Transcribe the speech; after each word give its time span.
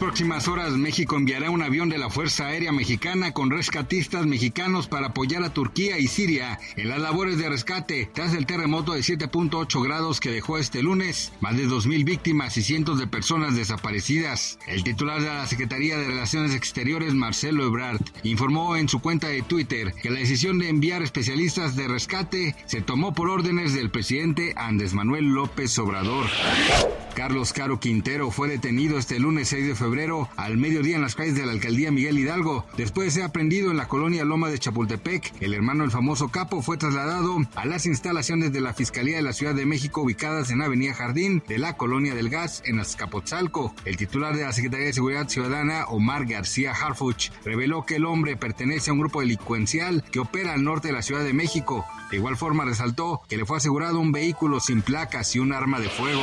Próximas 0.00 0.48
horas, 0.48 0.72
México 0.72 1.16
enviará 1.16 1.50
un 1.50 1.60
avión 1.60 1.90
de 1.90 1.98
la 1.98 2.08
Fuerza 2.08 2.46
Aérea 2.46 2.72
Mexicana 2.72 3.32
con 3.32 3.50
rescatistas 3.50 4.24
mexicanos 4.24 4.88
para 4.88 5.08
apoyar 5.08 5.44
a 5.44 5.52
Turquía 5.52 5.98
y 5.98 6.08
Siria 6.08 6.58
en 6.76 6.88
las 6.88 7.00
labores 7.00 7.36
de 7.36 7.50
rescate 7.50 8.10
tras 8.14 8.32
el 8.32 8.46
terremoto 8.46 8.94
de 8.94 9.00
7.8 9.00 9.84
grados 9.84 10.18
que 10.18 10.30
dejó 10.30 10.56
este 10.56 10.82
lunes 10.82 11.34
más 11.40 11.54
de 11.58 11.68
2.000 11.68 12.04
víctimas 12.06 12.56
y 12.56 12.62
cientos 12.62 12.98
de 12.98 13.08
personas 13.08 13.54
desaparecidas. 13.54 14.58
El 14.66 14.84
titular 14.84 15.20
de 15.20 15.28
la 15.28 15.46
Secretaría 15.46 15.98
de 15.98 16.06
Relaciones 16.06 16.54
Exteriores, 16.54 17.12
Marcelo 17.12 17.66
Ebrard, 17.66 18.00
informó 18.22 18.76
en 18.76 18.88
su 18.88 19.00
cuenta 19.00 19.28
de 19.28 19.42
Twitter 19.42 19.92
que 19.92 20.08
la 20.08 20.20
decisión 20.20 20.58
de 20.58 20.70
enviar 20.70 21.02
especialistas 21.02 21.76
de 21.76 21.88
rescate 21.88 22.56
se 22.64 22.80
tomó 22.80 23.12
por 23.12 23.28
órdenes 23.28 23.74
del 23.74 23.90
presidente 23.90 24.54
Andrés 24.56 24.94
Manuel 24.94 25.26
López 25.26 25.78
Obrador. 25.78 26.24
Carlos 27.20 27.52
Caro 27.52 27.78
Quintero 27.78 28.30
fue 28.30 28.48
detenido 28.48 28.96
este 28.96 29.20
lunes 29.20 29.48
6 29.48 29.66
de 29.66 29.74
febrero 29.74 30.30
al 30.38 30.56
mediodía 30.56 30.96
en 30.96 31.02
las 31.02 31.14
calles 31.14 31.34
de 31.34 31.44
la 31.44 31.52
alcaldía 31.52 31.90
Miguel 31.90 32.18
Hidalgo. 32.18 32.64
Después 32.78 33.08
de 33.08 33.10
ser 33.10 33.24
aprendido 33.24 33.70
en 33.70 33.76
la 33.76 33.88
colonia 33.88 34.24
Loma 34.24 34.48
de 34.48 34.58
Chapultepec, 34.58 35.34
el 35.40 35.52
hermano 35.52 35.82
del 35.82 35.90
famoso 35.90 36.30
capo 36.30 36.62
fue 36.62 36.78
trasladado 36.78 37.36
a 37.56 37.66
las 37.66 37.84
instalaciones 37.84 38.54
de 38.54 38.62
la 38.62 38.72
Fiscalía 38.72 39.16
de 39.16 39.22
la 39.22 39.34
Ciudad 39.34 39.54
de 39.54 39.66
México 39.66 40.00
ubicadas 40.00 40.50
en 40.50 40.62
Avenida 40.62 40.94
Jardín 40.94 41.42
de 41.46 41.58
la 41.58 41.76
colonia 41.76 42.14
del 42.14 42.30
Gas 42.30 42.62
en 42.64 42.80
Azcapotzalco. 42.80 43.74
El 43.84 43.98
titular 43.98 44.34
de 44.34 44.44
la 44.44 44.54
Secretaría 44.54 44.86
de 44.86 44.94
Seguridad 44.94 45.28
Ciudadana, 45.28 45.84
Omar 45.88 46.24
García 46.24 46.72
Harfuch, 46.72 47.32
reveló 47.44 47.84
que 47.84 47.96
el 47.96 48.06
hombre 48.06 48.38
pertenece 48.38 48.88
a 48.88 48.94
un 48.94 49.00
grupo 49.00 49.20
delincuencial 49.20 50.04
que 50.10 50.20
opera 50.20 50.54
al 50.54 50.64
norte 50.64 50.88
de 50.88 50.94
la 50.94 51.02
Ciudad 51.02 51.22
de 51.22 51.34
México. 51.34 51.84
De 52.10 52.16
igual 52.16 52.38
forma 52.38 52.64
resaltó 52.64 53.20
que 53.28 53.36
le 53.36 53.44
fue 53.44 53.58
asegurado 53.58 54.00
un 54.00 54.10
vehículo 54.10 54.58
sin 54.58 54.80
placas 54.80 55.36
y 55.36 55.38
un 55.38 55.52
arma 55.52 55.80
de 55.80 55.90
fuego. 55.90 56.22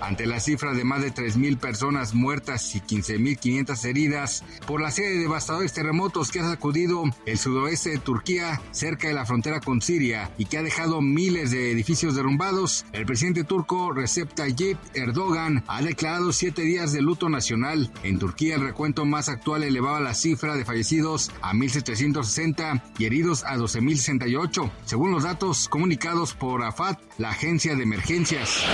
Ante 0.00 0.27
la 0.28 0.40
cifra 0.40 0.74
de 0.74 0.84
más 0.84 1.02
de 1.02 1.12
3.000 1.12 1.58
personas 1.58 2.14
muertas 2.14 2.74
y 2.74 2.80
15.500 2.80 3.84
heridas 3.84 4.44
por 4.66 4.80
la 4.80 4.90
serie 4.90 5.12
de 5.12 5.20
devastadores 5.20 5.72
terremotos 5.72 6.30
que 6.30 6.40
ha 6.40 6.48
sacudido 6.48 7.04
el 7.26 7.38
sudoeste 7.38 7.90
de 7.90 7.98
Turquía 7.98 8.60
cerca 8.70 9.08
de 9.08 9.14
la 9.14 9.26
frontera 9.26 9.60
con 9.60 9.80
Siria 9.80 10.30
y 10.38 10.44
que 10.44 10.58
ha 10.58 10.62
dejado 10.62 11.00
miles 11.00 11.50
de 11.50 11.72
edificios 11.72 12.14
derrumbados, 12.14 12.84
el 12.92 13.06
presidente 13.06 13.44
turco 13.44 13.92
Recep 13.92 14.32
Tayyip 14.34 14.78
Erdogan 14.94 15.64
ha 15.66 15.82
declarado 15.82 16.32
siete 16.32 16.62
días 16.62 16.92
de 16.92 17.00
luto 17.00 17.28
nacional. 17.28 17.90
En 18.02 18.18
Turquía 18.18 18.56
el 18.56 18.62
recuento 18.62 19.04
más 19.04 19.28
actual 19.28 19.62
elevaba 19.62 20.00
la 20.00 20.14
cifra 20.14 20.56
de 20.56 20.64
fallecidos 20.64 21.30
a 21.40 21.54
1.760 21.54 22.82
y 22.98 23.06
heridos 23.06 23.44
a 23.44 23.56
12.068, 23.56 24.70
según 24.84 25.10
los 25.10 25.22
datos 25.22 25.68
comunicados 25.68 26.34
por 26.34 26.62
AFAT, 26.62 27.00
la 27.18 27.30
agencia 27.30 27.74
de 27.74 27.82
emergencias. 27.82 28.64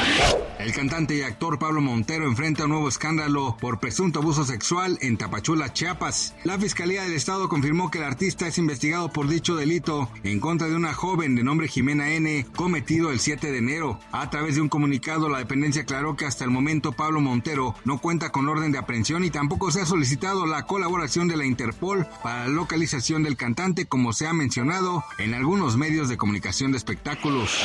El 0.58 0.72
cantante 0.72 1.16
y 1.16 1.22
actor 1.34 1.58
Pablo 1.58 1.80
Montero 1.80 2.28
enfrenta 2.28 2.62
un 2.62 2.70
nuevo 2.70 2.88
escándalo 2.88 3.56
por 3.60 3.80
presunto 3.80 4.20
abuso 4.20 4.44
sexual 4.44 4.98
en 5.00 5.16
Tapachula, 5.16 5.72
Chiapas. 5.72 6.32
La 6.44 6.60
Fiscalía 6.60 7.02
del 7.02 7.14
Estado 7.14 7.48
confirmó 7.48 7.90
que 7.90 7.98
el 7.98 8.04
artista 8.04 8.46
es 8.46 8.56
investigado 8.56 9.12
por 9.12 9.26
dicho 9.26 9.56
delito 9.56 10.08
en 10.22 10.38
contra 10.38 10.68
de 10.68 10.76
una 10.76 10.94
joven 10.94 11.34
de 11.34 11.42
nombre 11.42 11.66
Jimena 11.66 12.10
N, 12.10 12.46
cometido 12.54 13.10
el 13.10 13.18
7 13.18 13.50
de 13.50 13.58
enero. 13.58 13.98
A 14.12 14.30
través 14.30 14.54
de 14.54 14.60
un 14.60 14.68
comunicado, 14.68 15.28
la 15.28 15.38
dependencia 15.38 15.82
aclaró 15.82 16.14
que 16.14 16.24
hasta 16.24 16.44
el 16.44 16.50
momento 16.50 16.92
Pablo 16.92 17.20
Montero 17.20 17.74
no 17.84 17.98
cuenta 17.98 18.30
con 18.30 18.48
orden 18.48 18.70
de 18.70 18.78
aprehensión 18.78 19.24
y 19.24 19.30
tampoco 19.30 19.72
se 19.72 19.80
ha 19.80 19.86
solicitado 19.86 20.46
la 20.46 20.66
colaboración 20.66 21.26
de 21.26 21.36
la 21.36 21.46
Interpol 21.46 22.06
para 22.22 22.44
la 22.44 22.48
localización 22.48 23.24
del 23.24 23.36
cantante, 23.36 23.86
como 23.86 24.12
se 24.12 24.28
ha 24.28 24.32
mencionado 24.32 25.02
en 25.18 25.34
algunos 25.34 25.76
medios 25.76 26.08
de 26.08 26.16
comunicación 26.16 26.70
de 26.70 26.78
espectáculos. 26.78 27.64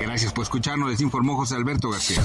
Gracias 0.00 0.32
por 0.32 0.44
escucharnos, 0.44 0.90
les 0.90 1.02
informó 1.02 1.36
José 1.36 1.56
Alberto 1.56 1.90
García. 1.90 2.24